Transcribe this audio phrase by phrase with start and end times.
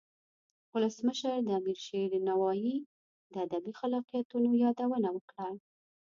[0.73, 2.75] ولسمشر د امیر علي شیر نوایی
[3.31, 5.47] د ادبی خلاقیتونو یادونه وکړه.